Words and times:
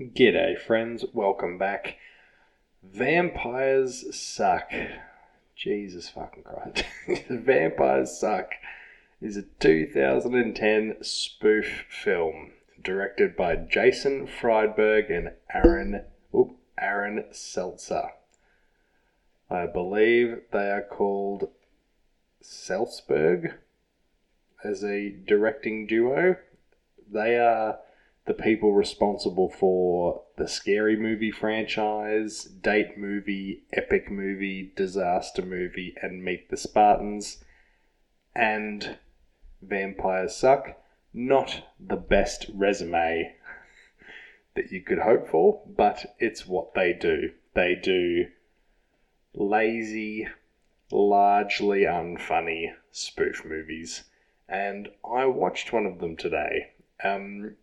G'day, 0.00 0.58
friends. 0.58 1.04
Welcome 1.12 1.56
back. 1.56 1.98
Vampires 2.82 4.04
suck. 4.12 4.72
Jesus 5.54 6.08
fucking 6.08 6.42
Christ. 6.42 6.84
Vampires 7.30 8.18
suck 8.18 8.50
is 9.22 9.36
a 9.36 9.42
2010 9.60 10.96
spoof 11.00 11.84
film 11.88 12.50
directed 12.82 13.36
by 13.36 13.54
Jason 13.54 14.26
Friedberg 14.26 15.12
and 15.12 15.30
Aaron 15.54 16.02
oop, 16.34 16.56
Aaron 16.76 17.26
Seltzer. 17.30 18.10
I 19.48 19.66
believe 19.66 20.40
they 20.50 20.72
are 20.72 20.82
called 20.82 21.50
Seltzberg 22.42 23.54
as 24.64 24.82
a 24.82 25.10
directing 25.10 25.86
duo. 25.86 26.34
They 27.08 27.38
are 27.38 27.78
the 28.26 28.34
people 28.34 28.72
responsible 28.72 29.50
for 29.50 30.22
the 30.36 30.48
Scary 30.48 30.96
Movie 30.96 31.30
franchise, 31.30 32.44
Date 32.44 32.96
Movie, 32.96 33.64
Epic 33.72 34.10
Movie, 34.10 34.72
Disaster 34.76 35.42
Movie, 35.42 35.94
and 36.00 36.24
Meet 36.24 36.48
the 36.48 36.56
Spartans, 36.56 37.44
and 38.34 38.96
Vampires 39.60 40.34
Suck. 40.34 40.78
Not 41.12 41.68
the 41.78 41.96
best 41.96 42.46
resume 42.54 43.36
that 44.56 44.72
you 44.72 44.80
could 44.80 45.00
hope 45.00 45.28
for, 45.28 45.62
but 45.66 46.16
it's 46.18 46.46
what 46.46 46.74
they 46.74 46.92
do. 46.94 47.30
They 47.54 47.74
do 47.74 48.26
lazy, 49.34 50.28
largely 50.90 51.82
unfunny 51.82 52.72
spoof 52.90 53.44
movies. 53.44 54.04
And 54.48 54.88
I 55.04 55.26
watched 55.26 55.72
one 55.72 55.86
of 55.86 55.98
them 55.98 56.16
today. 56.16 56.72
Um, 57.02 57.56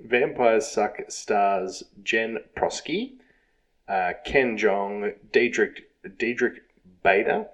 Vampires 0.00 0.66
Suck 0.66 1.00
stars 1.08 1.84
Jenn 2.02 2.38
Proske, 2.56 3.12
uh, 3.88 4.12
Ken 4.24 4.56
Jeong, 4.56 5.14
Diedrich, 5.32 5.84
Diedrich 6.18 6.62
Bader, 7.02 7.46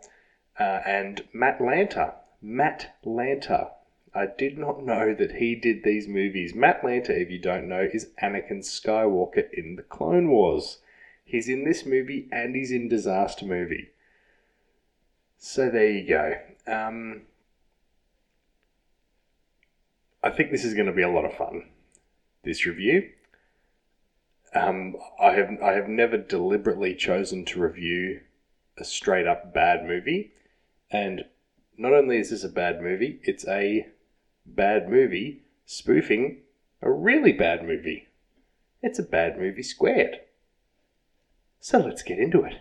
uh, 0.59 0.81
and 0.87 1.25
Matt 1.33 1.59
Lanter. 1.59 2.15
Matt 2.43 2.97
Lanter. 3.05 3.71
I 4.15 4.27
did 4.27 4.59
not 4.59 4.85
know 4.85 5.15
that 5.15 5.37
he 5.37 5.55
did 5.55 5.85
these 5.85 6.09
movies. 6.09 6.55
Matt 6.55 6.83
Lanter, 6.83 7.11
if 7.11 7.31
you 7.31 7.39
don't 7.39 7.69
know, 7.69 7.89
is 7.93 8.11
Anakin 8.23 8.61
Skywalker 8.61 9.49
in 9.53 9.77
the 9.77 9.83
Clone 9.83 10.29
Wars. 10.29 10.79
He's 11.25 11.49
in 11.49 11.65
this 11.65 11.87
movie 11.87 12.29
and 12.33 12.57
he's 12.57 12.73
in 12.73 12.89
Disaster 12.89 13.45
Movie. 13.45 13.91
So 15.39 15.71
there 15.71 15.91
you 15.91 16.09
go. 16.09 16.35
Um, 16.67 17.23
I 20.23 20.31
think 20.31 20.51
this 20.51 20.65
is 20.65 20.75
going 20.75 20.87
to 20.87 20.93
be 20.93 21.03
a 21.03 21.09
lot 21.09 21.25
of 21.25 21.35
fun. 21.35 21.65
This 22.43 22.67
review. 22.67 23.11
Um, 24.55 24.97
I 25.21 25.33
have 25.33 25.51
I 25.63 25.73
have 25.73 25.89
never 25.89 26.17
deliberately 26.17 26.95
chosen 26.95 27.45
to 27.47 27.61
review 27.61 28.21
a 28.79 28.85
straight 28.85 29.27
up 29.27 29.53
bad 29.55 29.87
movie, 29.87 30.33
and 30.91 31.25
not 31.77 31.93
only 31.93 32.19
is 32.19 32.31
this 32.31 32.45
a 32.45 32.49
bad 32.49 32.83
movie, 32.83 33.21
it's 33.23 33.47
a 33.47 33.87
bad 34.47 34.89
movie 34.89 35.43
spoofing 35.67 36.39
a 36.83 36.91
really 36.91 37.33
bad 37.33 37.65
movie. 37.65 38.09
It's 38.83 38.99
a 38.99 39.03
bad 39.03 39.39
movie 39.39 39.63
squared. 39.63 40.21
So 41.61 41.79
let's 41.79 42.03
get 42.03 42.19
into 42.19 42.45
it. 42.45 42.57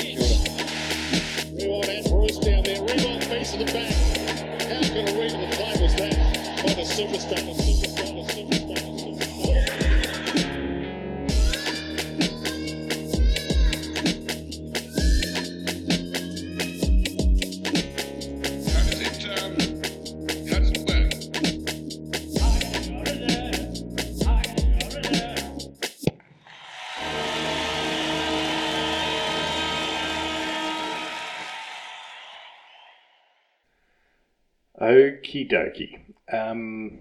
Kilda. 0.00 0.24
Reward 1.60 1.88
and 1.88 2.06
down 2.40 2.62
there. 2.64 2.80
Rebound 2.80 3.24
face 3.24 3.52
of 3.52 3.58
the 3.58 3.66
back. 3.66 3.92
How 4.62 4.80
a 4.80 5.12
of 5.34 5.40
the 5.40 5.56
play 5.56 5.82
was 5.82 5.94
that 5.96 6.32
superstar, 6.84 7.91
Okie 35.32 35.50
dokie. 35.50 35.98
Um, 36.30 37.00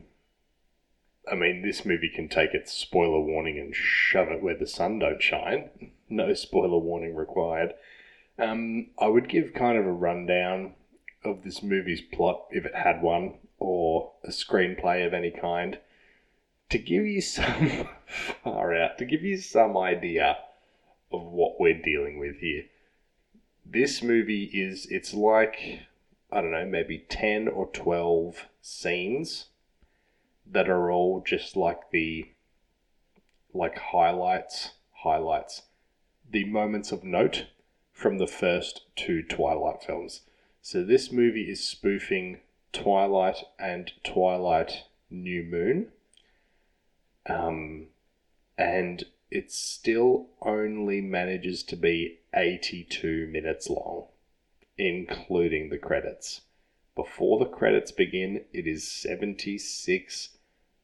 I 1.30 1.36
mean, 1.36 1.62
this 1.62 1.86
movie 1.86 2.10
can 2.10 2.30
take 2.30 2.54
its 2.54 2.72
spoiler 2.72 3.20
warning 3.20 3.60
and 3.60 3.76
shove 3.76 4.30
it 4.30 4.42
where 4.42 4.56
the 4.56 4.68
sun 4.68 5.00
don't 5.00 5.22
shine. 5.22 5.70
No 6.14 6.34
spoiler 6.34 6.78
warning 6.78 7.16
required. 7.16 7.74
Um, 8.38 8.88
I 9.00 9.08
would 9.08 9.30
give 9.30 9.54
kind 9.54 9.78
of 9.78 9.86
a 9.86 9.94
rundown 9.94 10.74
of 11.24 11.46
this 11.46 11.64
movie's 11.64 12.02
plot, 12.02 12.48
if 12.52 12.66
it 12.66 12.76
had 12.76 13.02
one, 13.02 13.36
or 13.60 14.12
a 14.26 14.28
screenplay 14.28 15.08
of 15.08 15.14
any 15.14 15.32
kind, 15.32 15.80
to 16.70 16.78
give 16.78 17.06
you 17.06 17.22
some 17.22 17.88
far 18.44 18.76
out, 18.76 18.98
to 18.98 19.06
give 19.06 19.22
you 19.22 19.38
some 19.38 19.78
idea 19.78 20.38
of 21.14 21.22
what 21.22 21.62
we're 21.62 21.82
dealing 21.82 22.20
with 22.20 22.40
here. 22.40 22.66
This 23.66 24.04
movie 24.04 24.52
is, 24.54 24.86
it's 24.88 25.14
like 25.14 25.80
I 26.32 26.42
don't 26.42 26.52
know, 26.52 26.66
maybe 26.66 27.06
10 27.10 27.50
or 27.50 27.68
12 27.68 28.48
scenes 28.62 29.48
that 30.46 30.70
are 30.70 30.90
all 30.90 31.22
just 31.26 31.58
like 31.58 31.92
the 31.92 32.30
like 33.54 33.78
highlights, 33.78 34.72
highlights, 35.04 35.64
the 36.30 36.46
moments 36.46 36.94
of 36.94 37.04
note 37.04 37.48
from 37.92 38.18
the 38.18 38.28
first 38.28 38.86
two 38.96 39.22
Twilight 39.22 39.84
films. 39.84 40.22
So 40.62 40.84
this 40.84 41.12
movie 41.12 41.50
is 41.50 41.68
spoofing 41.68 42.40
Twilight 42.72 43.44
and 43.60 43.92
Twilight 44.06 44.86
New 45.10 45.44
Moon. 45.44 45.88
Um, 47.28 47.88
and 48.58 49.04
it 49.30 49.52
still 49.52 50.28
only 50.42 51.02
manages 51.02 51.62
to 51.64 51.76
be 51.76 52.20
82 52.34 53.28
minutes 53.28 53.70
long 53.70 54.08
including 54.82 55.70
the 55.70 55.78
credits. 55.78 56.42
Before 56.96 57.38
the 57.38 57.46
credits 57.46 57.92
begin, 57.92 58.46
it 58.52 58.66
is 58.66 58.92
76 58.92 60.30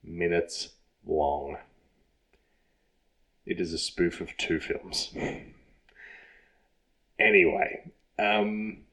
minutes 0.03 0.69
long. 1.03 1.57
It 3.43 3.59
is 3.59 3.73
a 3.73 3.79
spoof 3.79 4.21
of 4.21 4.37
two 4.37 4.59
films. 4.59 5.13
anyway, 7.19 7.91
um, 8.19 8.83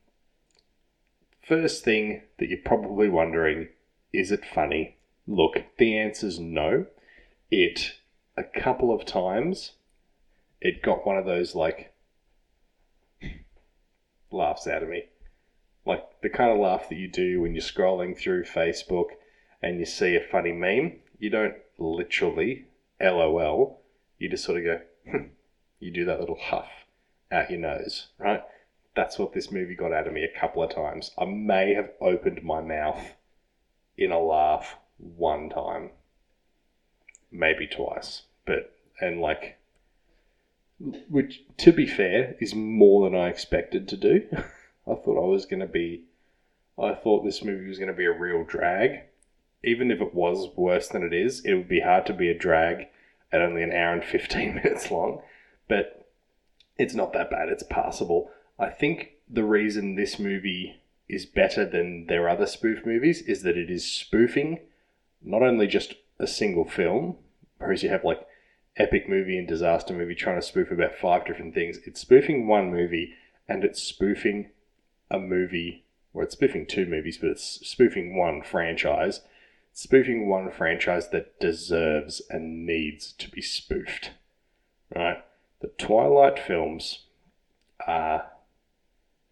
first 1.47 1.85
thing 1.85 2.23
that 2.39 2.49
you're 2.49 2.59
probably 2.65 3.11
wondering 3.11 3.69
is 4.11 4.31
it 4.31 4.45
funny? 4.45 4.97
Look, 5.27 5.57
the 5.77 5.99
answer's 5.99 6.39
no. 6.39 6.87
It, 7.51 7.95
a 8.37 8.45
couple 8.45 8.95
of 8.95 9.05
times, 9.05 9.73
it 10.61 10.83
got 10.83 11.07
one 11.07 11.19
of 11.19 11.27
those 11.27 11.55
like 11.55 11.94
laughs 14.35 14.67
out 14.67 14.83
of 14.83 14.89
me. 14.89 15.05
Like 15.87 16.05
the 16.23 16.31
kind 16.31 16.51
of 16.51 16.59
laugh 16.59 16.89
that 16.89 16.97
you 16.97 17.09
do 17.09 17.41
when 17.41 17.55
you're 17.55 17.63
scrolling 17.63 18.17
through 18.17 18.45
Facebook 18.45 19.09
and 19.63 19.79
you 19.79 19.87
see 19.87 20.17
a 20.17 20.21
funny 20.21 20.53
meme. 20.53 21.01
You 21.19 21.31
don't 21.31 21.57
literally 21.79 22.67
LOL. 23.01 23.81
You 24.19 24.29
just 24.29 24.45
sort 24.45 24.59
of 24.59 24.65
go, 24.65 24.81
"Hmm." 25.11 25.27
you 25.79 25.91
do 25.91 26.05
that 26.07 26.21
little 26.21 26.39
huff 26.39 26.71
out 27.31 27.51
your 27.51 27.61
nose, 27.61 28.09
right? 28.19 28.43
That's 28.95 29.19
what 29.19 29.33
this 29.33 29.51
movie 29.51 29.75
got 29.75 29.93
out 29.93 30.07
of 30.07 30.13
me 30.13 30.25
a 30.25 30.41
couple 30.41 30.63
of 30.63 30.75
times. 30.75 31.11
I 31.19 31.25
may 31.25 31.75
have 31.75 31.91
opened 32.01 32.43
my 32.43 32.61
mouth 32.61 33.15
in 33.97 34.13
a 34.13 34.21
laugh 34.21 34.77
one 34.99 35.51
time, 35.51 35.91
maybe 37.31 37.67
twice, 37.67 38.23
but, 38.47 38.77
and 39.01 39.21
like, 39.21 39.59
which 40.81 41.43
to 41.59 41.73
be 41.73 41.87
fair 41.87 42.37
is 42.41 42.55
more 42.55 43.09
than 43.09 43.19
I 43.19 43.29
expected 43.29 43.89
to 43.89 43.97
do. 43.97 44.27
I 44.87 44.95
thought 44.95 45.23
I 45.23 45.29
was 45.29 45.47
going 45.47 45.61
to 45.61 45.67
be, 45.67 46.05
I 46.79 46.95
thought 46.95 47.25
this 47.25 47.45
movie 47.45 47.69
was 47.69 47.79
going 47.79 47.91
to 47.91 47.97
be 47.97 48.07
a 48.07 48.13
real 48.13 48.45
drag. 48.45 49.03
Even 49.63 49.91
if 49.91 50.01
it 50.01 50.15
was 50.15 50.49
worse 50.57 50.89
than 50.89 51.03
it 51.03 51.15
is, 51.15 51.41
it 51.45 51.55
would 51.55 51.69
be 51.69 51.81
hard 51.81 52.05
to 52.07 52.13
be 52.13 52.29
a 52.29 52.39
drag 52.39 52.89
at 53.33 53.41
only 53.41 53.63
an 53.63 53.73
hour 53.73 53.95
and 53.95 54.05
15 54.05 54.55
minutes 54.65 54.91
long. 54.91 55.23
But 55.69 56.09
it's 56.77 56.95
not 56.95 57.13
that 57.13 57.31
bad, 57.31 57.49
it's 57.49 57.63
passable. 57.63 58.31
I 58.59 58.69
think 58.69 59.13
the 59.29 59.45
reason 59.45 59.95
this 59.95 60.19
movie 60.19 60.81
is 61.09 61.27
better 61.27 61.65
than 61.65 62.07
their 62.07 62.29
other 62.29 62.47
spoof 62.47 62.85
movies 62.85 63.23
is 63.23 63.43
that 63.43 63.57
it 63.57 63.71
is 63.71 63.85
spoofing 63.85 64.61
not 65.23 65.43
only 65.43 65.67
just 65.67 65.95
a 66.19 66.27
single 66.27 66.65
film, 66.65 67.17
whereas 67.59 67.83
you 67.83 67.89
have 67.89 68.05
like 68.05 68.27
epic 68.77 69.09
movie 69.09 69.39
and 69.39 69.47
disaster 69.47 69.95
movie 69.95 70.15
trying 70.15 70.41
to 70.41 70.47
spoof 70.47 70.71
about 70.71 70.95
five 70.95 71.25
different 71.25 71.55
things. 71.55 71.79
It's 71.85 72.01
spoofing 72.01 72.47
one 72.47 72.71
movie 72.71 73.15
and 73.49 73.65
it's 73.65 73.83
spoofing 73.83 74.51
a 75.11 75.19
movie, 75.19 75.85
or 76.13 76.23
it's 76.23 76.35
spoofing 76.35 76.67
two 76.67 76.87
movies, 76.87 77.19
but 77.19 77.31
it's 77.31 77.67
spoofing 77.67 78.17
one 78.17 78.43
franchise. 78.43 79.21
Spoofing 79.73 80.29
one 80.29 80.51
franchise 80.51 81.11
that 81.11 81.39
deserves 81.41 82.23
and 82.31 82.65
needs 82.65 83.13
to 83.13 83.31
be 83.31 83.43
spoofed. 83.43 84.13
Right? 84.95 85.25
The 85.61 85.69
Twilight 85.69 86.39
films 86.39 87.07
are 87.87 88.27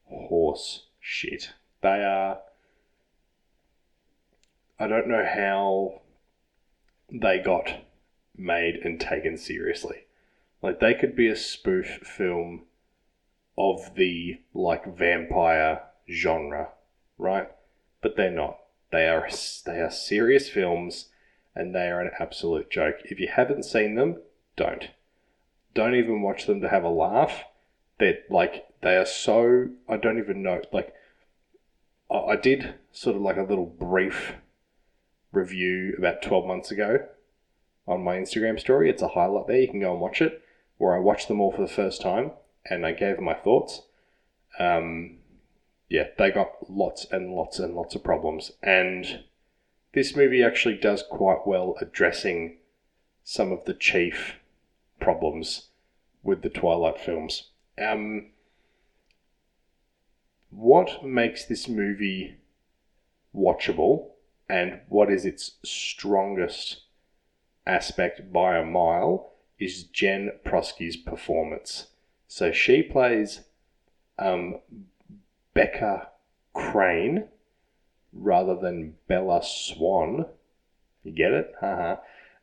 horse 0.07 0.87
shit. 1.01 1.53
They 1.81 2.05
are. 2.05 2.39
I 4.79 4.87
don't 4.89 5.07
know 5.07 5.25
how 5.25 6.01
they 7.11 7.39
got 7.39 7.85
made 8.37 8.77
and 8.77 9.01
taken 9.01 9.37
seriously. 9.37 10.07
Like 10.63 10.81
they 10.81 10.95
could 10.95 11.17
be 11.17 11.29
a 11.29 11.37
spoof 11.37 11.99
film 12.03 12.63
of 13.59 13.95
the 13.97 14.41
like 14.55 14.97
vampire 14.97 15.83
genre, 16.09 16.69
right? 17.19 17.49
But 18.01 18.17
they're 18.17 18.31
not. 18.31 18.59
They 18.91 19.09
are 19.09 19.29
they 19.65 19.81
are 19.81 19.91
serious 19.91 20.49
films 20.49 21.09
and 21.55 21.75
they 21.75 21.89
are 21.89 22.01
an 22.01 22.11
absolute 22.19 22.71
joke. 22.71 22.97
If 23.05 23.21
you 23.21 23.29
haven't 23.29 23.65
seen 23.65 23.95
them, 23.95 24.19
don't. 24.57 24.89
Don't 25.75 25.95
even 25.95 26.23
watch 26.23 26.47
them 26.47 26.61
to 26.61 26.69
have 26.69 26.85
a 26.85 26.89
laugh. 26.91 27.45
They're 27.99 28.19
like 28.31 28.67
they 28.83 28.97
are 28.97 29.07
so 29.07 29.69
I 29.89 29.97
don't 29.97 30.19
even 30.19 30.43
know 30.43 30.61
like 30.73 30.95
I, 32.11 32.19
I 32.19 32.37
did 32.37 32.75
sort 32.93 33.17
of 33.17 33.23
like 33.23 33.37
a 33.37 33.43
little 33.43 33.67
brief 33.67 34.35
review 35.33 35.95
about 35.99 36.23
12 36.23 36.47
months 36.47 36.71
ago 36.71 37.07
on 37.87 38.05
my 38.05 38.17
Instagram 38.17 38.59
story. 38.59 38.89
It's 38.91 39.03
a 39.03 39.09
highlight 39.09 39.47
there. 39.47 39.61
You 39.61 39.69
can 39.69 39.81
go 39.81 39.93
and 39.93 40.01
watch 40.01 40.21
it, 40.21 40.43
where 40.79 40.95
I 40.95 40.99
watched 40.99 41.29
them 41.29 41.41
all 41.41 41.53
for 41.53 41.63
the 41.63 41.69
first 41.69 42.01
time 42.01 42.33
and 42.67 42.87
I 42.87 42.93
gave 42.93 43.19
my 43.19 43.35
thoughts. 43.35 43.83
Um, 44.59 45.19
yeah, 45.89 46.09
they 46.17 46.31
got 46.31 46.71
lots 46.71 47.07
and 47.11 47.35
lots 47.35 47.59
and 47.59 47.75
lots 47.75 47.95
of 47.95 48.05
problems. 48.05 48.53
And 48.63 49.25
this 49.95 50.17
movie 50.17 50.43
actually 50.43 50.77
does 50.77 51.03
quite 51.03 51.47
well 51.47 51.77
addressing 51.81 52.59
some 53.25 53.53
of 53.53 53.65
the 53.65 53.75
chief 53.75 54.37
problems 55.01 55.69
with 56.23 56.43
the 56.43 56.49
Twilight 56.49 57.01
films. 57.01 57.51
Um, 57.79 58.31
what 60.51 61.05
makes 61.05 61.45
this 61.45 61.69
movie 61.69 62.37
watchable 63.35 64.11
and 64.49 64.81
what 64.89 65.11
is 65.11 65.25
its 65.25 65.53
strongest 65.65 66.83
aspect 67.67 68.33
by 68.33 68.57
a 68.57 68.65
mile 68.65 69.33
is 69.59 69.85
Jenn 69.85 70.33
Proske's 70.45 70.97
performance. 70.97 71.87
So 72.29 72.51
she 72.53 72.83
plays 72.83 73.41
um, 74.19 74.57
Becca 75.55 76.09
Crane 76.55 77.29
rather 78.13 78.57
than 78.57 78.97
Bella 79.07 79.43
Swan. 79.43 80.27
You 81.05 81.13
get 81.13 81.33
it? 81.33 81.53
Haha. 81.61 81.97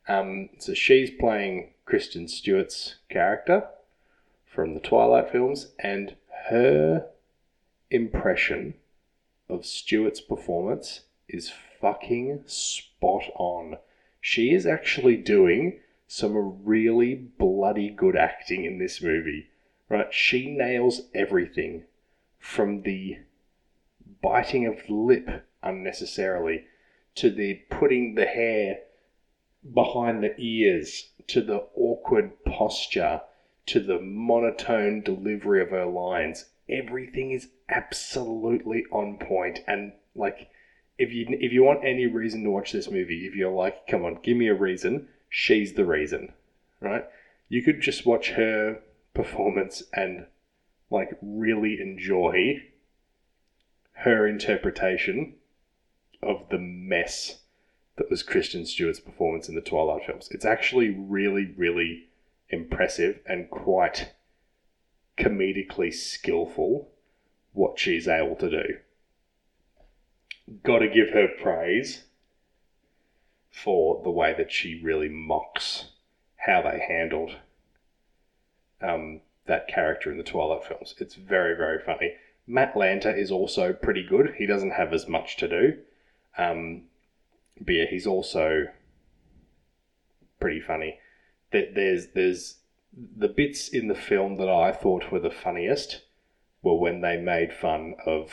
um, 0.08 0.50
so 0.58 0.74
she's 0.74 1.10
playing 1.10 1.72
Kristen 1.84 2.28
Stewart's 2.28 2.96
character 3.08 3.64
from 4.46 4.74
the 4.74 4.80
Twilight 4.80 5.30
films, 5.30 5.68
and 5.78 6.16
her 6.50 7.06
impression 7.90 8.74
of 9.48 9.64
Stewart's 9.64 10.20
performance 10.20 11.02
is 11.28 11.52
fucking 11.80 12.42
spot 12.46 13.24
on. 13.36 13.78
She 14.20 14.52
is 14.52 14.66
actually 14.66 15.16
doing 15.16 15.80
some 16.06 16.64
really 16.64 17.14
bloody 17.14 17.90
good 17.90 18.16
acting 18.16 18.64
in 18.64 18.78
this 18.78 19.02
movie. 19.02 19.48
Right? 19.88 20.12
She 20.12 20.50
nails 20.50 21.02
everything 21.14 21.84
from 22.38 22.82
the 22.82 23.18
biting 24.22 24.66
of 24.66 24.86
the 24.86 24.94
lip 24.94 25.46
unnecessarily 25.62 26.64
to 27.16 27.30
the 27.30 27.54
putting 27.70 28.14
the 28.14 28.26
hair 28.26 28.80
behind 29.74 30.22
the 30.22 30.34
ears 30.38 31.10
to 31.26 31.42
the 31.42 31.66
awkward 31.74 32.44
posture 32.44 33.20
to 33.66 33.80
the 33.80 34.00
monotone 34.00 35.02
delivery 35.02 35.62
of 35.62 35.70
her 35.70 35.86
lines 35.86 36.46
everything 36.68 37.30
is 37.30 37.48
absolutely 37.68 38.84
on 38.90 39.18
point 39.18 39.60
and 39.66 39.92
like 40.14 40.49
if 41.00 41.12
you 41.12 41.26
if 41.40 41.52
you 41.52 41.62
want 41.62 41.84
any 41.84 42.06
reason 42.06 42.44
to 42.44 42.50
watch 42.50 42.72
this 42.72 42.90
movie 42.90 43.26
if 43.26 43.34
you're 43.34 43.50
like 43.50 43.86
come 43.88 44.04
on 44.04 44.18
give 44.22 44.36
me 44.36 44.48
a 44.48 44.54
reason 44.54 45.08
she's 45.28 45.74
the 45.74 45.84
reason 45.84 46.32
right 46.80 47.04
you 47.48 47.62
could 47.62 47.80
just 47.80 48.06
watch 48.06 48.30
her 48.30 48.80
performance 49.14 49.82
and 49.92 50.26
like 50.90 51.16
really 51.22 51.80
enjoy 51.80 52.62
her 53.92 54.26
interpretation 54.26 55.34
of 56.22 56.48
the 56.50 56.58
mess 56.58 57.40
that 57.96 58.10
was 58.10 58.22
Kristen 58.22 58.64
Stewart's 58.64 59.00
performance 59.00 59.48
in 59.48 59.54
the 59.54 59.60
Twilight 59.60 60.06
films. 60.06 60.28
It's 60.30 60.44
actually 60.44 60.88
really, 60.88 61.52
really 61.56 62.08
impressive 62.48 63.20
and 63.26 63.50
quite 63.50 64.14
comedically 65.18 65.92
skillful 65.92 66.88
what 67.52 67.78
she's 67.78 68.08
able 68.08 68.36
to 68.36 68.50
do. 68.50 68.64
Got 70.62 70.80
to 70.80 70.88
give 70.88 71.10
her 71.10 71.28
praise 71.40 72.04
for 73.50 74.02
the 74.02 74.10
way 74.10 74.34
that 74.36 74.52
she 74.52 74.80
really 74.82 75.08
mocks 75.08 75.86
how 76.36 76.62
they 76.62 76.84
handled 76.86 77.36
um, 78.80 79.20
that 79.46 79.68
character 79.68 80.10
in 80.10 80.18
the 80.18 80.24
Twilight 80.24 80.64
films. 80.64 80.94
It's 80.98 81.14
very, 81.14 81.56
very 81.56 81.82
funny. 81.84 82.14
Matt 82.46 82.74
Lanter 82.74 83.16
is 83.16 83.30
also 83.30 83.72
pretty 83.72 84.02
good. 84.02 84.34
He 84.38 84.46
doesn't 84.46 84.72
have 84.72 84.92
as 84.92 85.06
much 85.06 85.36
to 85.36 85.48
do. 85.48 85.78
Um, 86.38 86.84
but 87.60 87.74
yeah, 87.74 87.84
he's 87.88 88.06
also 88.06 88.66
pretty 90.40 90.60
funny. 90.60 90.98
There's 91.52 92.08
there's 92.14 92.56
the 92.92 93.28
bits 93.28 93.68
in 93.68 93.88
the 93.88 93.94
film 93.94 94.36
that 94.38 94.48
I 94.48 94.72
thought 94.72 95.12
were 95.12 95.20
the 95.20 95.30
funniest 95.30 96.02
were 96.62 96.78
when 96.78 97.00
they 97.00 97.16
made 97.16 97.52
fun 97.52 97.94
of 98.06 98.32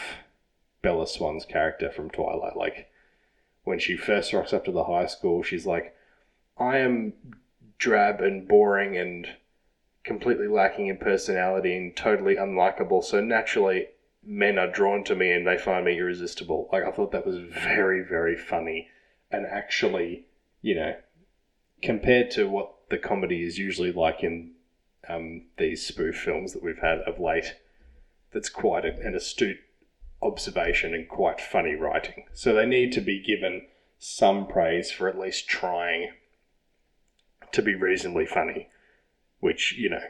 Bella 0.82 1.08
Swan's 1.08 1.46
character 1.46 1.90
from 1.90 2.10
Twilight. 2.10 2.56
Like 2.56 2.90
when 3.64 3.80
she 3.80 3.98
first 3.98 4.34
rocks 4.34 4.54
up 4.54 4.66
to 4.66 4.72
the 4.72 4.86
high 4.86 5.08
school, 5.08 5.44
she's 5.44 5.66
like, 5.66 5.96
"I 6.58 6.78
am 6.78 7.14
drab 7.78 8.22
and 8.22 8.48
boring 8.48 8.98
and 8.98 9.28
completely 10.04 10.48
lacking 10.48 10.88
in 10.88 10.98
personality 10.98 11.76
and 11.76 11.96
totally 11.96 12.36
unlikable. 12.36 13.04
So 13.04 13.22
naturally, 13.22 13.88
men 14.24 14.58
are 14.58 14.72
drawn 14.72 15.04
to 15.06 15.16
me 15.16 15.32
and 15.32 15.46
they 15.46 15.58
find 15.58 15.86
me 15.86 15.98
irresistible." 15.98 16.70
Like 16.72 16.84
I 16.84 16.92
thought 16.92 17.12
that 17.12 17.26
was 17.26 17.38
very 17.38 18.02
very 18.02 18.36
funny 18.36 18.90
and 19.32 19.46
actually, 19.46 20.28
you 20.62 20.76
know, 20.76 20.96
compared 21.82 22.32
to 22.32 22.48
what 22.48 22.74
the 22.90 22.98
comedy 22.98 23.44
is 23.44 23.58
usually 23.58 23.92
like 23.92 24.24
in 24.24 24.52
um, 25.10 25.46
these 25.58 25.86
spoof 25.86 26.18
films 26.18 26.54
that 26.54 26.64
we've 26.64 26.80
had 26.80 27.00
of 27.00 27.20
late, 27.20 27.56
that's 28.32 28.50
quite 28.50 28.86
an 28.86 29.16
astute 29.16 29.60
observation 30.22 30.94
and 30.94 31.08
quite 31.08 31.40
funny 31.40 31.76
writing. 31.76 32.26
So 32.34 32.54
they 32.54 32.66
need 32.66 32.92
to 32.94 33.02
be 33.02 33.22
given 33.22 33.68
some 34.00 34.48
praise 34.48 34.92
for 34.92 35.08
at 35.08 35.18
least 35.18 35.48
trying 35.48 36.12
to 37.52 37.62
be 37.62 37.76
reasonably 37.76 38.26
funny, 38.26 38.70
which, 39.40 39.76
you 39.78 39.90
know, 39.90 40.04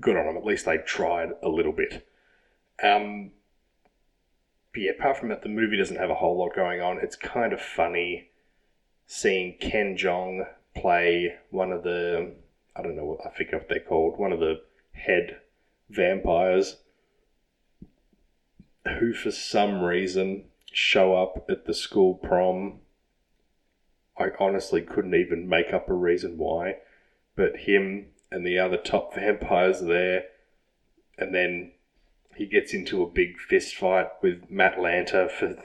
good 0.00 0.16
on 0.16 0.26
them. 0.26 0.36
At 0.36 0.44
least 0.44 0.64
they 0.64 0.78
tried 0.78 1.30
a 1.42 1.48
little 1.48 1.72
bit. 1.72 2.06
Um, 2.82 3.32
but 4.72 4.82
yeah, 4.82 4.92
apart 4.92 5.18
from 5.18 5.28
that, 5.28 5.42
the 5.42 5.48
movie 5.48 5.76
doesn't 5.76 5.98
have 5.98 6.10
a 6.10 6.14
whole 6.14 6.38
lot 6.38 6.54
going 6.54 6.80
on. 6.80 6.98
It's 7.02 7.16
kind 7.16 7.52
of 7.52 7.60
funny 7.60 8.30
seeing 9.06 9.56
Ken 9.60 9.96
Jeong 9.96 10.46
play 10.74 11.34
one 11.50 11.70
of 11.70 11.82
the 11.82 12.34
I 12.74 12.82
don't 12.82 12.96
know 12.96 13.04
what 13.04 13.20
I 13.20 13.56
what 13.56 13.68
they're 13.68 13.80
called, 13.80 14.18
one 14.18 14.32
of 14.32 14.40
the 14.40 14.62
head 14.92 15.40
vampires 15.90 16.78
who 18.86 19.12
for 19.12 19.30
some 19.30 19.82
reason 19.82 20.44
show 20.72 21.14
up 21.14 21.46
at 21.48 21.66
the 21.66 21.74
school 21.74 22.14
prom. 22.14 22.80
I 24.18 24.28
honestly 24.38 24.82
couldn't 24.82 25.14
even 25.14 25.48
make 25.48 25.72
up 25.72 25.88
a 25.88 25.94
reason 25.94 26.38
why, 26.38 26.76
but 27.36 27.56
him 27.56 28.06
and 28.30 28.46
the 28.46 28.58
other 28.58 28.76
top 28.76 29.14
vampires 29.14 29.80
there, 29.80 30.24
and 31.18 31.34
then 31.34 31.72
he 32.36 32.46
gets 32.46 32.72
into 32.72 33.02
a 33.02 33.10
big 33.10 33.38
fist 33.38 33.76
fight 33.76 34.08
with 34.22 34.50
Matt 34.50 34.76
Lanter 34.78 35.30
for 35.30 35.56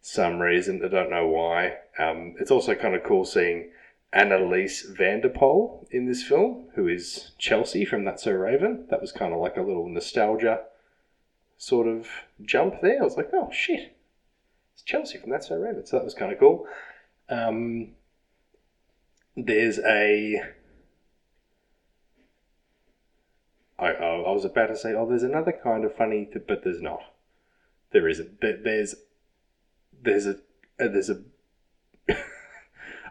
some 0.00 0.40
reason. 0.40 0.82
I 0.84 0.88
don't 0.88 1.10
know 1.10 1.26
why. 1.26 1.76
Um, 1.98 2.34
it's 2.40 2.50
also 2.50 2.74
kind 2.74 2.94
of 2.94 3.04
cool 3.04 3.24
seeing 3.24 3.70
Annalise 4.12 4.82
van 4.82 5.20
der 5.20 5.28
Pol 5.28 5.86
in 5.90 6.06
this 6.06 6.22
film, 6.22 6.68
who 6.74 6.88
is 6.88 7.32
Chelsea 7.38 7.84
from 7.84 8.04
That's 8.04 8.24
So 8.24 8.32
Raven. 8.32 8.86
That 8.90 9.00
was 9.00 9.12
kind 9.12 9.32
of 9.32 9.40
like 9.40 9.56
a 9.56 9.62
little 9.62 9.88
nostalgia 9.88 10.62
sort 11.60 11.86
of 11.86 12.08
jump 12.42 12.80
there. 12.80 13.00
I 13.00 13.04
was 13.04 13.18
like, 13.18 13.28
oh 13.34 13.50
shit, 13.52 13.94
it's 14.72 14.82
Chelsea 14.82 15.18
from 15.18 15.28
That's 15.28 15.48
So 15.48 15.56
Raven. 15.56 15.84
So 15.84 15.98
that 15.98 16.04
was 16.04 16.14
kind 16.14 16.32
of 16.32 16.38
cool. 16.40 16.66
Um, 17.28 17.90
there's 19.36 19.78
a 19.78 20.42
I, 23.78 23.88
I, 23.88 24.06
I 24.20 24.30
was 24.32 24.46
about 24.46 24.68
to 24.68 24.76
say, 24.76 24.94
oh, 24.94 25.06
there's 25.06 25.22
another 25.22 25.52
kind 25.52 25.84
of 25.84 25.94
funny, 25.94 26.24
th- 26.24 26.46
but 26.48 26.64
there's 26.64 26.80
not. 26.80 27.02
There 27.92 28.08
isn't. 28.08 28.40
There, 28.40 28.56
there's 28.56 28.94
there's 30.02 30.26
a 30.26 30.36
uh, 30.80 30.88
there's 30.88 31.10
a. 31.10 31.20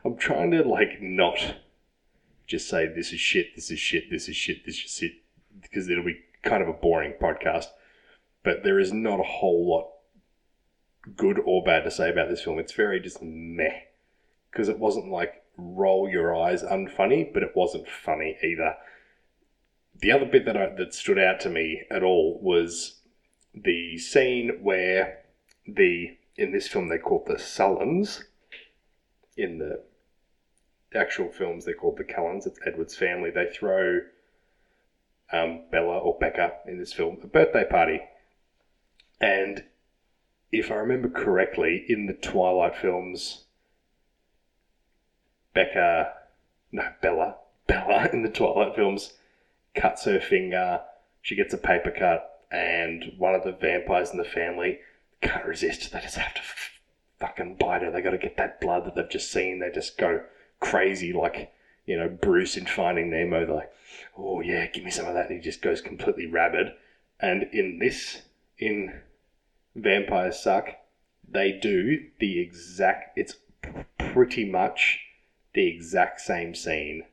I'm 0.03 0.17
trying 0.17 0.49
to 0.51 0.63
like 0.63 1.01
not 1.01 1.55
just 2.47 2.67
say 2.67 2.87
this 2.87 3.13
is 3.13 3.19
shit, 3.19 3.55
this 3.55 3.69
is 3.69 3.79
shit, 3.79 4.09
this 4.09 4.27
is 4.27 4.35
shit, 4.35 4.65
this 4.65 4.75
is 4.75 4.91
shit, 4.91 5.11
because 5.61 5.87
it'll 5.87 6.03
be 6.03 6.19
kind 6.43 6.63
of 6.63 6.67
a 6.67 6.73
boring 6.73 7.13
podcast. 7.21 7.65
But 8.43 8.63
there 8.63 8.79
is 8.79 8.93
not 8.93 9.19
a 9.19 9.23
whole 9.23 9.69
lot 9.69 9.89
good 11.15 11.39
or 11.45 11.63
bad 11.63 11.83
to 11.83 11.91
say 11.91 12.09
about 12.09 12.29
this 12.29 12.43
film. 12.43 12.59
It's 12.59 12.73
very 12.73 12.99
just 12.99 13.21
meh. 13.21 13.81
Because 14.51 14.69
it 14.69 14.79
wasn't 14.79 15.11
like 15.11 15.43
roll 15.57 16.09
your 16.09 16.35
eyes 16.35 16.63
unfunny, 16.63 17.31
but 17.31 17.43
it 17.43 17.55
wasn't 17.55 17.87
funny 17.87 18.37
either. 18.43 18.75
The 19.99 20.11
other 20.11 20.25
bit 20.25 20.45
that 20.45 20.57
I, 20.57 20.73
that 20.75 20.93
stood 20.93 21.19
out 21.19 21.39
to 21.41 21.49
me 21.49 21.83
at 21.91 22.03
all 22.03 22.39
was 22.41 23.01
the 23.53 23.97
scene 23.97 24.59
where 24.61 25.19
the 25.67 26.17
in 26.37 26.51
this 26.51 26.67
film 26.67 26.87
they're 26.87 26.99
called 26.99 27.27
the 27.27 27.37
Sullens. 27.37 28.23
In 29.35 29.59
the 29.59 29.83
actual 30.95 31.29
films 31.29 31.65
they're 31.65 31.73
called 31.73 31.97
the 31.97 32.03
Cullens. 32.03 32.45
It's 32.45 32.59
Edward's 32.65 32.95
family. 32.95 33.29
They 33.29 33.49
throw 33.53 33.99
um, 35.31 35.63
Bella 35.71 35.97
or 35.97 36.17
Becca 36.19 36.53
in 36.65 36.79
this 36.79 36.93
film 36.93 37.17
a 37.23 37.27
birthday 37.27 37.65
party, 37.69 37.99
and 39.19 39.63
if 40.51 40.71
I 40.71 40.75
remember 40.75 41.09
correctly, 41.09 41.85
in 41.87 42.05
the 42.07 42.13
Twilight 42.13 42.75
films, 42.75 43.45
Becca, 45.53 46.13
no, 46.71 46.83
Bella, 47.01 47.35
Bella 47.67 48.09
in 48.11 48.23
the 48.23 48.29
Twilight 48.29 48.75
films 48.75 49.13
cuts 49.75 50.05
her 50.05 50.19
finger, 50.19 50.81
she 51.21 51.35
gets 51.35 51.53
a 51.53 51.57
paper 51.57 51.91
cut, 51.91 52.45
and 52.51 53.13
one 53.17 53.35
of 53.35 53.43
the 53.43 53.51
vampires 53.51 54.11
in 54.11 54.17
the 54.17 54.23
family 54.23 54.79
can't 55.21 55.45
resist. 55.45 55.91
They 55.91 55.99
just 55.99 56.17
have 56.17 56.33
to 56.33 56.39
f- 56.39 56.71
fucking 57.19 57.57
bite 57.59 57.83
her. 57.83 57.91
They 57.91 58.01
got 58.01 58.11
to 58.11 58.17
get 58.17 58.37
that 58.37 58.59
blood 58.61 58.85
that 58.85 58.95
they've 58.95 59.09
just 59.09 59.31
seen. 59.31 59.59
They 59.59 59.69
just 59.71 59.97
go 59.97 60.23
crazy, 60.59 61.13
like, 61.13 61.51
you 61.85 61.97
know, 61.97 62.09
Bruce 62.09 62.57
in 62.57 62.65
Finding 62.65 63.11
Nemo. 63.11 63.45
They're 63.45 63.55
like, 63.55 63.71
oh 64.17 64.41
yeah, 64.41 64.65
give 64.67 64.83
me 64.83 64.91
some 64.91 65.05
of 65.05 65.13
that. 65.13 65.29
And 65.29 65.35
he 65.35 65.41
just 65.41 65.61
goes 65.61 65.81
completely 65.81 66.25
rabid. 66.25 66.71
And 67.19 67.43
in 67.51 67.79
this, 67.79 68.21
in 68.57 69.01
Vampires 69.81 70.39
Suck, 70.39 70.69
they 71.27 71.51
do 71.51 72.07
the 72.19 72.39
exact, 72.39 73.17
it's 73.17 73.35
pretty 73.97 74.45
much 74.45 74.99
the 75.53 75.67
exact 75.67 76.21
same 76.21 76.55
scene. 76.55 77.03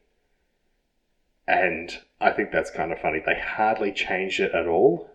And 1.47 1.99
I 2.21 2.31
think 2.31 2.51
that's 2.51 2.71
kind 2.71 2.93
of 2.93 2.99
funny. 2.99 3.23
They 3.25 3.39
hardly 3.39 3.93
changed 3.93 4.41
it 4.41 4.53
at 4.53 4.67
all. 4.67 5.11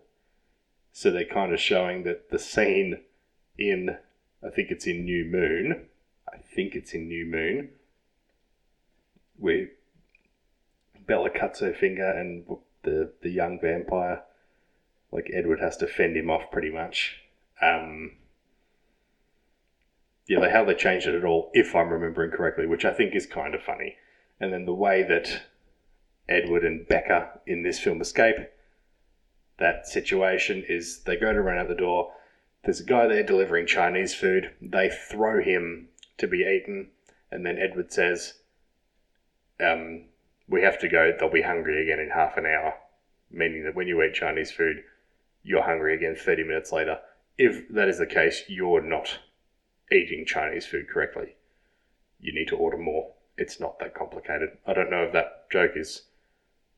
So 0.94 1.10
they're 1.10 1.26
kind 1.26 1.54
of 1.54 1.60
showing 1.60 2.04
that 2.04 2.30
the 2.30 2.40
scene 2.40 3.02
in, 3.58 3.98
I 4.46 4.50
think 4.50 4.72
it's 4.72 4.88
in 4.88 5.06
New 5.06 5.26
Moon, 5.26 5.88
I 6.32 6.38
think 6.38 6.76
it's 6.76 6.94
in 6.94 7.08
New 7.08 7.26
Moon, 7.26 7.70
where 9.38 9.70
Bella 11.08 11.30
cuts 11.30 11.60
her 11.62 11.74
finger 11.74 12.10
and 12.10 12.46
the, 12.84 13.12
the 13.22 13.30
young 13.30 13.60
vampire, 13.60 14.24
like 15.12 15.30
Edward, 15.34 15.60
has 15.60 15.78
to 15.78 15.88
fend 15.88 16.18
him 16.18 16.30
off 16.30 16.52
pretty 16.52 16.70
much. 16.70 17.21
Um, 17.62 18.14
yeah, 20.28 20.50
how 20.50 20.64
they 20.64 20.74
changed 20.74 21.08
it 21.08 21.16
at 21.16 21.26
all, 21.26 21.52
if 21.54 21.76
I'm 21.76 21.90
remembering 21.90 22.32
correctly, 22.32 22.66
which 22.66 22.86
I 22.86 22.94
think 22.94 23.16
is 23.16 23.26
kind 23.26 23.54
of 23.54 23.62
funny. 23.62 23.98
And 24.40 24.52
then 24.54 24.66
the 24.66 24.74
way 24.74 25.04
that 25.04 25.44
Edward 26.30 26.64
and 26.64 26.88
Becca 26.88 27.42
in 27.46 27.64
this 27.64 27.80
film 27.80 28.02
escape 28.02 28.38
that 29.60 29.88
situation 29.88 30.64
is 30.68 31.04
they 31.04 31.16
go 31.16 31.34
to 31.34 31.42
run 31.42 31.58
out 31.58 31.68
the 31.68 31.76
door. 31.76 32.14
There's 32.64 32.80
a 32.80 32.86
guy 32.86 33.08
there 33.08 33.24
delivering 33.24 33.68
Chinese 33.68 34.14
food. 34.14 34.52
They 34.62 34.90
throw 34.90 35.42
him 35.42 35.90
to 36.18 36.28
be 36.28 36.40
eaten, 36.40 36.90
and 37.32 37.46
then 37.46 37.60
Edward 37.60 37.92
says, 37.92 38.36
um, 39.60 40.06
"We 40.48 40.62
have 40.64 40.80
to 40.80 40.88
go. 40.88 41.12
They'll 41.12 41.30
be 41.30 41.42
hungry 41.42 41.84
again 41.84 42.00
in 42.00 42.10
half 42.10 42.38
an 42.38 42.46
hour." 42.46 42.76
Meaning 43.30 43.64
that 43.64 43.76
when 43.76 43.88
you 43.88 44.02
eat 44.02 44.14
Chinese 44.14 44.52
food, 44.52 44.84
you're 45.44 45.64
hungry 45.64 45.94
again 45.94 46.16
30 46.16 46.44
minutes 46.44 46.72
later. 46.72 47.00
If 47.44 47.70
that 47.70 47.90
is 47.90 47.98
the 47.98 48.06
case, 48.06 48.44
you're 48.48 48.84
not 48.84 49.18
eating 49.92 50.28
Chinese 50.28 50.68
food 50.68 50.88
correctly. 50.88 51.38
You 52.20 52.36
need 52.36 52.48
to 52.50 52.56
order 52.56 52.78
more. 52.78 53.14
It's 53.36 53.60
not 53.60 53.80
that 53.80 53.96
complicated. 53.96 54.60
I 54.68 54.74
don't 54.74 54.92
know 54.92 55.06
if 55.06 55.14
that 55.14 55.50
joke 55.50 55.72
is 55.76 56.04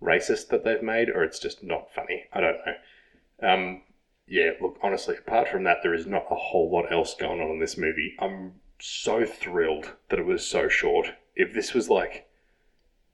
racist 0.02 0.48
that 0.48 0.64
they've 0.64 0.82
made 0.82 1.10
or 1.10 1.22
it's 1.22 1.40
just 1.40 1.66
not 1.66 1.94
funny. 1.94 2.28
I 2.32 2.40
don't 2.40 2.60
know. 2.66 3.50
Um, 3.50 3.82
yeah, 4.26 4.52
look, 4.62 4.80
honestly, 4.82 5.18
apart 5.18 5.50
from 5.50 5.66
that, 5.66 5.80
there 5.84 5.94
is 5.94 6.08
not 6.08 6.32
a 6.32 6.36
whole 6.36 6.72
lot 6.72 6.90
else 6.90 7.14
going 7.14 7.42
on 7.42 7.52
in 7.52 7.60
this 7.60 7.78
movie. 7.78 8.16
I'm 8.18 8.54
so 8.80 9.26
thrilled 9.26 9.92
that 10.08 10.20
it 10.20 10.26
was 10.26 10.48
so 10.48 10.70
short. 10.70 11.12
If 11.36 11.54
this 11.54 11.74
was 11.74 11.90
like 11.90 12.30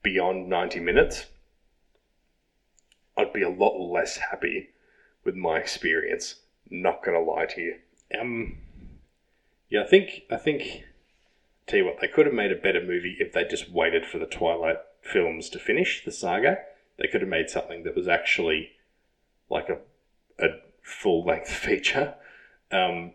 beyond 0.03 0.49
90 0.49 0.81
minutes, 0.81 1.25
I'd 3.17 3.33
be 3.33 3.41
a 3.41 3.49
lot 3.49 3.75
less 3.79 4.17
happy 4.17 4.69
with 5.23 5.33
my 5.33 5.57
experience. 5.57 6.41
Not 6.69 7.03
gonna 7.03 7.19
lie 7.21 7.45
to 7.45 7.61
you. 7.61 7.75
Um, 8.19 8.57
yeah, 9.69 9.83
I 9.83 9.87
think 9.87 10.23
I 10.31 10.37
think. 10.37 10.85
Tell 11.67 11.79
you 11.79 11.85
what, 11.85 11.99
they 12.01 12.07
could 12.07 12.25
have 12.25 12.33
made 12.33 12.51
a 12.51 12.55
better 12.55 12.81
movie 12.81 13.15
if 13.19 13.31
they 13.31 13.43
just 13.43 13.69
waited 13.69 14.03
for 14.03 14.17
the 14.17 14.25
Twilight 14.25 14.77
films 15.03 15.49
to 15.49 15.59
finish 15.59 16.03
the 16.03 16.11
saga. 16.11 16.57
They 16.97 17.07
could 17.07 17.21
have 17.21 17.29
made 17.29 17.47
something 17.51 17.83
that 17.83 17.95
was 17.95 18.07
actually 18.07 18.71
like 19.49 19.69
a 19.69 19.77
a 20.43 20.59
full 20.81 21.23
length 21.23 21.49
feature, 21.65 22.15
um, 22.71 23.13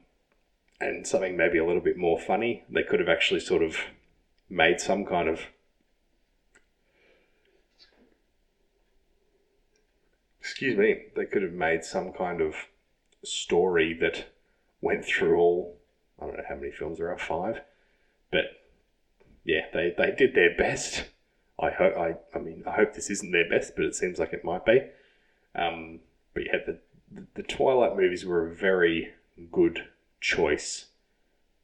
and 0.81 1.07
something 1.07 1.37
maybe 1.37 1.59
a 1.59 1.65
little 1.65 1.83
bit 1.83 1.97
more 1.97 2.19
funny. 2.19 2.65
They 2.71 2.85
could 2.85 3.01
have 3.01 3.09
actually 3.09 3.41
sort 3.41 3.63
of 3.63 3.77
made 4.49 4.81
some 4.81 5.05
kind 5.05 5.29
of 5.29 5.41
excuse 10.45 10.77
me, 10.77 11.07
they 11.17 11.25
could 11.25 11.43
have 11.43 11.53
made 11.53 11.83
some 11.83 12.13
kind 12.13 12.41
of 12.41 12.55
story 13.25 13.97
that 14.01 14.27
went 14.81 15.05
through 15.05 15.37
all 15.39 15.79
I 16.21 16.27
don't 16.27 16.37
know 16.37 16.45
how 16.49 16.55
many 16.55 16.71
films 16.71 16.99
there 16.99 17.11
are, 17.11 17.19
five. 17.19 17.61
But 18.31 18.45
yeah, 19.45 19.67
they, 19.73 19.95
they 19.97 20.13
did 20.17 20.35
their 20.35 20.57
best. 20.57 21.07
I 21.61 21.71
hope 21.71 21.97
I 21.97 22.17
I 22.35 22.41
mean 22.41 22.65
I 22.67 22.73
hope 22.73 22.95
this 22.95 23.11
isn't 23.11 23.33
their 23.33 23.49
best, 23.49 23.75
but 23.77 23.85
it 23.85 23.95
seems 23.95 24.19
like 24.19 24.33
it 24.33 24.45
might 24.45 24.65
be. 24.65 24.81
Um, 25.55 26.01
but 26.33 26.45
yeah, 26.47 26.59
the 26.67 26.79
the 27.35 27.43
Twilight 27.43 27.97
movies 27.97 28.25
were 28.25 28.47
a 28.47 28.55
very 28.55 29.13
good 29.53 29.89
choice 30.21 30.87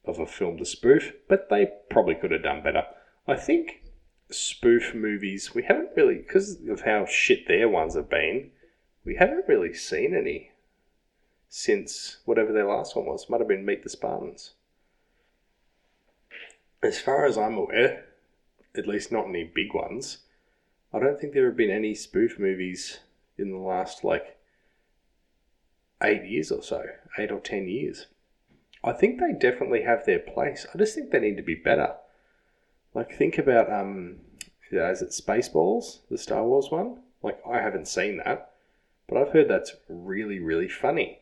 of 0.04 0.18
a 0.18 0.26
film 0.26 0.58
to 0.58 0.64
spoof, 0.64 1.12
but 1.28 1.48
they 1.50 1.70
probably 1.90 2.14
could 2.14 2.30
have 2.30 2.42
done 2.42 2.62
better. 2.62 2.84
I 3.26 3.36
think 3.36 3.82
spoof 4.30 4.94
movies 4.94 5.54
we 5.54 5.64
haven't 5.64 5.90
really 5.96 6.16
because 6.16 6.60
of 6.68 6.82
how 6.82 7.04
shit 7.04 7.48
their 7.48 7.68
ones 7.68 7.94
have 7.96 8.08
been. 8.08 8.50
We 9.04 9.16
haven't 9.16 9.48
really 9.48 9.74
seen 9.74 10.14
any 10.14 10.52
since 11.50 12.18
whatever 12.24 12.52
their 12.52 12.66
last 12.66 12.96
one 12.96 13.04
was. 13.04 13.28
Might 13.28 13.40
have 13.40 13.48
been 13.48 13.66
Meet 13.66 13.82
the 13.82 13.90
Spartans. 13.90 14.52
As 16.82 16.98
far 16.98 17.26
as 17.26 17.36
I'm 17.36 17.58
aware, 17.58 18.06
at 18.74 18.86
least 18.86 19.12
not 19.12 19.28
any 19.28 19.44
big 19.44 19.74
ones, 19.74 20.18
I 20.94 21.00
don't 21.00 21.20
think 21.20 21.34
there 21.34 21.46
have 21.46 21.56
been 21.56 21.70
any 21.70 21.94
spoof 21.94 22.38
movies 22.38 23.00
in 23.36 23.50
the 23.50 23.58
last 23.58 24.04
like 24.04 24.38
eight 26.02 26.24
years 26.24 26.50
or 26.50 26.62
so, 26.62 26.84
eight 27.18 27.30
or 27.30 27.40
ten 27.40 27.68
years. 27.68 28.06
I 28.82 28.92
think 28.92 29.18
they 29.20 29.32
definitely 29.32 29.82
have 29.82 30.06
their 30.06 30.20
place. 30.20 30.66
I 30.72 30.78
just 30.78 30.94
think 30.94 31.10
they 31.10 31.20
need 31.20 31.36
to 31.36 31.42
be 31.42 31.54
better. 31.54 31.96
Like 32.94 33.12
think 33.12 33.38
about 33.38 33.70
um, 33.70 34.16
is 34.70 35.02
it 35.02 35.10
Spaceballs, 35.10 35.98
the 36.08 36.16
Star 36.16 36.44
Wars 36.44 36.70
one? 36.70 37.00
Like 37.22 37.40
I 37.46 37.60
haven't 37.60 37.88
seen 37.88 38.18
that, 38.18 38.52
but 39.08 39.18
I've 39.18 39.32
heard 39.32 39.48
that's 39.48 39.74
really 39.88 40.38
really 40.38 40.68
funny. 40.68 41.19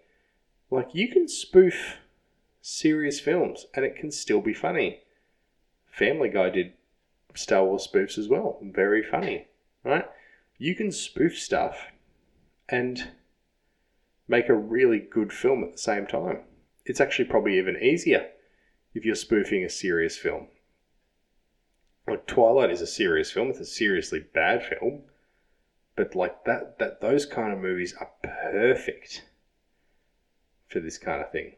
Like 0.71 0.95
you 0.95 1.09
can 1.09 1.29
spoof 1.29 1.99
serious 2.61 3.21
films 3.21 3.67
and 3.75 3.85
it 3.85 3.97
can 3.97 4.11
still 4.11 4.41
be 4.41 4.53
funny. 4.53 5.01
Family 5.91 6.29
Guy 6.29 6.51
did 6.51 6.75
Star 7.35 7.65
Wars 7.65 7.89
spoofs 7.91 8.19
as 8.19 8.29
well. 8.29 8.59
Very 8.63 9.03
funny, 9.03 9.47
right? 9.83 10.05
You 10.59 10.75
can 10.75 10.93
spoof 10.93 11.39
stuff 11.39 11.87
and 12.69 13.13
make 14.27 14.49
a 14.49 14.55
really 14.55 14.99
good 14.99 15.33
film 15.33 15.65
at 15.65 15.73
the 15.73 15.79
same 15.79 16.07
time. 16.07 16.41
It's 16.85 17.01
actually 17.01 17.27
probably 17.27 17.59
even 17.59 17.77
easier 17.83 18.29
if 18.95 19.05
you're 19.05 19.15
spoofing 19.15 19.65
a 19.65 19.71
serious 19.71 20.17
film. 20.19 20.49
Like 22.07 22.27
Twilight 22.27 22.71
is 22.71 22.81
a 22.81 22.87
serious 22.87 23.31
film, 23.31 23.51
it's 23.51 23.61
a 23.61 23.65
seriously 23.65 24.21
bad 24.21 24.63
film, 24.65 25.03
but 25.97 26.15
like 26.15 26.45
that 26.45 26.79
that 26.79 27.01
those 27.01 27.27
kind 27.27 27.53
of 27.53 27.59
movies 27.59 27.95
are 27.99 28.11
perfect 28.23 29.25
for 30.69 30.81
this 30.81 30.99
kind 30.99 31.21
of 31.21 31.33
thing. 31.33 31.55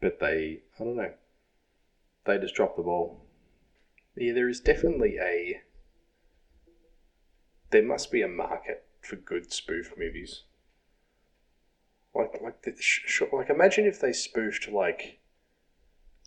But 0.00 0.20
they 0.20 0.62
I 0.78 0.84
don't 0.84 0.96
know. 0.96 1.12
They 2.26 2.38
just 2.38 2.54
dropped 2.54 2.76
the 2.76 2.82
ball. 2.82 3.20
Yeah, 4.16 4.32
there 4.32 4.48
is 4.48 4.60
definitely 4.60 5.18
a 5.18 5.62
there 7.70 7.82
must 7.82 8.12
be 8.12 8.22
a 8.22 8.28
market 8.28 8.84
for 9.00 9.16
good 9.16 9.52
spoof 9.52 9.92
movies. 9.96 10.42
Like 12.14 12.40
like 12.42 12.62
the, 12.62 12.74
sh- 12.78 13.22
like 13.32 13.50
imagine 13.50 13.86
if 13.86 14.00
they 14.00 14.12
spoofed 14.12 14.68
like 14.70 15.18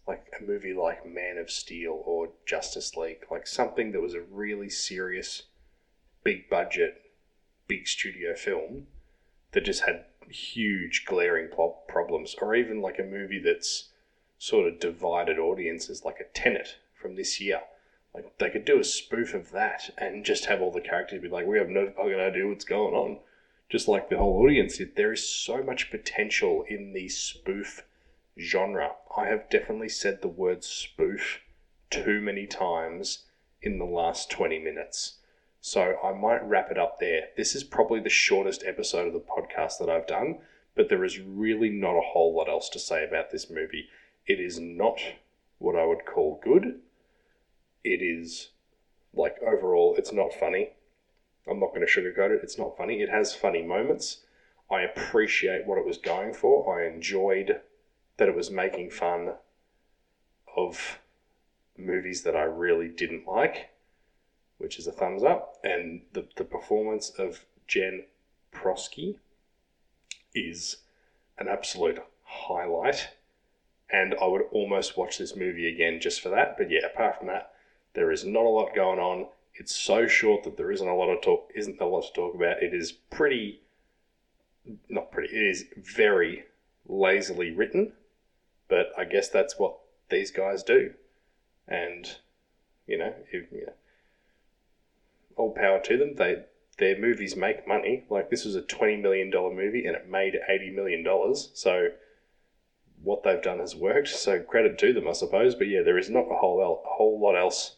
like 0.07 0.27
a 0.39 0.43
movie 0.43 0.73
like 0.73 1.05
Man 1.05 1.37
of 1.37 1.51
Steel 1.51 2.01
or 2.05 2.29
Justice 2.45 2.95
League, 2.95 3.25
like 3.29 3.45
something 3.45 3.91
that 3.91 4.01
was 4.01 4.13
a 4.13 4.21
really 4.21 4.69
serious, 4.69 5.43
big 6.23 6.49
budget, 6.49 7.11
big 7.67 7.87
studio 7.87 8.33
film 8.35 8.87
that 9.51 9.65
just 9.65 9.83
had 9.83 10.05
huge 10.29 11.05
glaring 11.05 11.49
problems, 11.87 12.35
or 12.41 12.55
even 12.55 12.81
like 12.81 12.99
a 12.99 13.03
movie 13.03 13.39
that's 13.39 13.89
sort 14.37 14.67
of 14.67 14.79
divided 14.79 15.39
audiences, 15.39 16.05
like 16.05 16.19
a 16.19 16.25
Tenet 16.33 16.77
from 16.93 17.15
this 17.15 17.39
year. 17.41 17.61
Like 18.13 18.37
they 18.37 18.49
could 18.49 18.65
do 18.65 18.79
a 18.79 18.83
spoof 18.83 19.33
of 19.33 19.51
that 19.51 19.91
and 19.97 20.25
just 20.25 20.45
have 20.45 20.61
all 20.61 20.71
the 20.71 20.81
characters 20.81 21.21
be 21.21 21.29
like, 21.29 21.45
"We 21.45 21.57
have 21.57 21.69
no 21.69 21.89
fucking 21.91 22.19
idea 22.19 22.47
what's 22.47 22.65
going 22.65 22.93
on," 22.93 23.19
just 23.69 23.87
like 23.87 24.09
the 24.09 24.17
whole 24.17 24.41
audience. 24.43 24.77
did. 24.77 24.95
There 24.95 25.11
is 25.11 25.27
so 25.27 25.61
much 25.61 25.91
potential 25.91 26.63
in 26.63 26.93
the 26.93 27.09
spoof 27.09 27.85
genre. 28.39 28.95
I 29.15 29.27
have 29.27 29.49
definitely 29.49 29.89
said 29.89 30.21
the 30.21 30.27
word 30.27 30.63
spoof 30.63 31.41
too 31.89 32.21
many 32.21 32.47
times 32.47 33.25
in 33.61 33.79
the 33.79 33.85
last 33.85 34.29
20 34.31 34.59
minutes. 34.59 35.19
So 35.69 35.97
I 36.01 36.13
might 36.13 36.47
wrap 36.47 36.71
it 36.71 36.77
up 36.77 36.97
there. 36.97 37.23
This 37.35 37.53
is 37.53 37.65
probably 37.65 37.99
the 37.99 38.09
shortest 38.09 38.63
episode 38.65 39.05
of 39.05 39.11
the 39.11 39.19
podcast 39.19 39.79
that 39.79 39.89
I've 39.89 40.07
done, 40.07 40.37
but 40.75 40.87
there 40.87 41.03
is 41.03 41.19
really 41.19 41.69
not 41.69 41.97
a 41.97 42.07
whole 42.13 42.33
lot 42.33 42.47
else 42.47 42.69
to 42.69 42.79
say 42.79 43.03
about 43.03 43.31
this 43.31 43.49
movie. 43.49 43.89
It 44.25 44.39
is 44.39 44.61
not 44.61 45.01
what 45.57 45.75
I 45.75 45.85
would 45.85 46.05
call 46.05 46.39
good. 46.41 46.79
It 47.83 48.01
is, 48.01 48.51
like, 49.13 49.35
overall, 49.45 49.93
it's 49.97 50.13
not 50.13 50.33
funny. 50.33 50.69
I'm 51.45 51.59
not 51.59 51.75
going 51.75 51.85
to 51.85 51.91
sugarcoat 51.91 52.31
it. 52.31 52.39
It's 52.43 52.57
not 52.57 52.77
funny. 52.77 53.01
It 53.01 53.09
has 53.09 53.35
funny 53.35 53.61
moments. 53.61 54.21
I 54.71 54.83
appreciate 54.83 55.67
what 55.67 55.77
it 55.77 55.85
was 55.85 55.97
going 55.97 56.33
for. 56.33 56.79
I 56.79 56.87
enjoyed 56.87 57.59
that 58.15 58.29
it 58.29 58.35
was 58.37 58.49
making 58.49 58.91
fun 58.91 59.33
of 60.55 60.99
movies 61.77 62.23
that 62.23 62.37
I 62.37 62.43
really 62.43 62.87
didn't 62.87 63.27
like, 63.27 63.71
which 64.57 64.79
is 64.79 64.87
a 64.87 64.91
thumbs 64.91 65.23
up. 65.23 65.57
And 65.63 66.01
the, 66.13 66.27
the 66.35 66.43
performance 66.43 67.09
of 67.17 67.45
Jenn 67.67 68.03
Proske 68.53 69.17
is 70.33 70.77
an 71.37 71.47
absolute 71.47 71.99
highlight. 72.23 73.09
And 73.89 74.15
I 74.21 74.25
would 74.27 74.43
almost 74.51 74.97
watch 74.97 75.17
this 75.17 75.35
movie 75.35 75.67
again 75.67 75.99
just 76.01 76.21
for 76.21 76.29
that. 76.29 76.57
But 76.57 76.69
yeah, 76.69 76.85
apart 76.85 77.17
from 77.17 77.27
that, 77.27 77.51
there 77.93 78.11
is 78.11 78.25
not 78.25 78.45
a 78.45 78.49
lot 78.49 78.75
going 78.75 78.99
on. 78.99 79.27
It's 79.55 79.75
so 79.75 80.07
short 80.07 80.43
that 80.43 80.57
there 80.57 80.71
isn't 80.71 80.87
a 80.87 80.95
lot 80.95 81.09
of 81.09 81.21
talk 81.21 81.51
isn't 81.55 81.81
a 81.81 81.85
lot 81.85 82.01
to 82.01 82.13
talk 82.13 82.35
about. 82.35 82.61
It 82.61 82.73
is 82.73 82.91
pretty 82.91 83.61
not 84.89 85.11
pretty, 85.11 85.33
it 85.33 85.41
is 85.41 85.65
very 85.77 86.43
lazily 86.87 87.51
written 87.51 87.93
but 88.67 88.91
I 88.97 89.05
guess 89.05 89.29
that's 89.29 89.57
what 89.57 89.77
these 90.09 90.31
guys 90.31 90.63
do. 90.63 90.93
And, 91.67 92.09
you 92.85 92.97
know, 92.97 93.13
if, 93.31 93.51
you 93.51 93.65
know, 93.65 93.73
all 95.37 95.53
power 95.53 95.79
to 95.79 95.97
them. 95.97 96.15
They 96.15 96.43
Their 96.77 96.97
movies 96.99 97.35
make 97.35 97.67
money. 97.67 98.05
Like, 98.09 98.29
this 98.29 98.45
was 98.45 98.55
a 98.55 98.61
$20 98.61 99.01
million 99.01 99.31
movie 99.31 99.85
and 99.85 99.95
it 99.95 100.09
made 100.09 100.35
$80 100.49 100.73
million. 100.73 101.05
So, 101.53 101.89
what 103.01 103.23
they've 103.23 103.41
done 103.41 103.59
has 103.59 103.75
worked. 103.75 104.09
So, 104.09 104.39
credit 104.39 104.77
to 104.79 104.93
them, 104.93 105.07
I 105.07 105.13
suppose. 105.13 105.55
But 105.55 105.67
yeah, 105.67 105.81
there 105.83 105.97
is 105.97 106.09
not 106.09 106.31
a 106.31 106.35
whole, 106.35 106.61
el- 106.61 106.83
a 106.85 106.95
whole 106.97 107.19
lot 107.19 107.35
else 107.35 107.75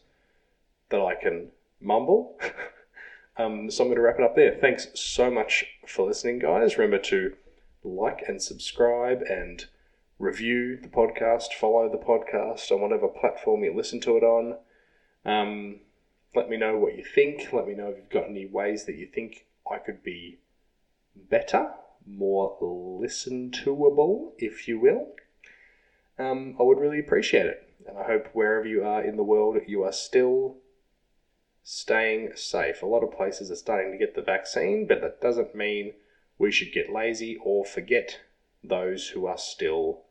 that 0.90 1.02
I 1.02 1.16
can 1.16 1.50
mumble. 1.80 2.40
um, 3.38 3.70
so, 3.70 3.84
I'm 3.84 3.90
going 3.90 3.98
to 3.98 4.02
wrap 4.02 4.20
it 4.20 4.26
up 4.26 4.36
there. 4.36 4.58
Thanks 4.60 4.88
so 4.96 5.30
much 5.30 5.66
for 5.86 6.08
listening, 6.08 6.40
guys. 6.40 6.78
Remember 6.78 7.00
to 7.06 7.36
like 7.84 8.24
and 8.28 8.42
subscribe 8.42 9.22
and 9.22 9.66
review 10.18 10.78
the 10.82 10.90
podcast, 10.90 11.54
follow 11.54 11.90
the 11.90 11.98
podcast 11.98 12.72
on 12.72 12.82
whatever 12.82 13.08
platform 13.08 13.64
you 13.64 13.74
listen 13.74 14.02
to 14.02 14.18
it 14.18 14.24
on. 14.24 14.58
Um, 15.26 15.80
let 16.36 16.50
me 16.50 16.58
know 16.58 16.78
what 16.78 16.98
you 16.98 17.04
think. 17.04 17.52
Let 17.52 17.68
me 17.68 17.74
know 17.74 17.88
if 17.90 17.98
you've 17.98 18.10
got 18.10 18.30
any 18.30 18.46
ways 18.46 18.86
that 18.86 18.96
you 18.96 19.08
think 19.08 19.48
I 19.70 19.78
could 19.78 20.04
be 20.04 20.40
better, 21.16 21.72
more 22.06 22.58
listen 22.62 23.52
toable, 23.52 24.34
if 24.38 24.68
you 24.68 24.80
will. 24.80 25.08
Um, 26.18 26.56
I 26.60 26.64
would 26.64 26.80
really 26.80 27.00
appreciate 27.00 27.46
it. 27.46 27.68
And 27.88 27.98
I 27.98 28.04
hope 28.04 28.28
wherever 28.34 28.68
you 28.68 28.84
are 28.84 29.04
in 29.04 29.18
the 29.18 29.24
world, 29.24 29.58
you 29.68 29.84
are 29.84 29.92
still 29.92 30.58
staying 31.64 32.32
safe. 32.36 32.82
A 32.82 32.86
lot 32.86 33.04
of 33.04 33.16
places 33.16 33.50
are 33.52 33.56
starting 33.56 33.92
to 33.92 33.98
get 33.98 34.16
the 34.16 34.22
vaccine, 34.22 34.86
but 34.88 35.02
that 35.02 35.22
doesn't 35.22 35.56
mean 35.56 35.94
we 36.38 36.52
should 36.52 36.72
get 36.72 36.92
lazy 36.92 37.38
or 37.42 37.66
forget 37.66 38.20
those 38.64 39.10
who 39.10 39.26
are 39.26 39.38
still 39.38 40.02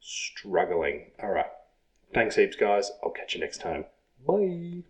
struggling. 0.00 1.10
All 1.22 1.30
right. 1.30 1.46
Thanks 2.12 2.36
heaps, 2.36 2.56
guys. 2.56 2.90
I'll 3.02 3.10
catch 3.10 3.34
you 3.34 3.40
next 3.40 3.60
time. 3.60 3.86
Bye. 4.26 4.84